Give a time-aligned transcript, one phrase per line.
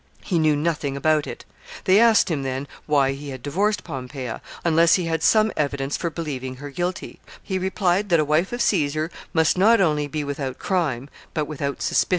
[0.23, 1.45] He knew nothing about it.
[1.83, 6.09] They asked him, then, why he had divorced Pompeia, unless he had some evidence for
[6.09, 10.57] believing her guilty, He replied, that a wife of Caesar must not only be without
[10.57, 12.09] crime, but without suspicion.